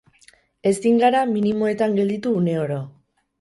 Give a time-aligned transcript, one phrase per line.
[0.69, 2.81] Ezin gara minimoetan gelditu une oro.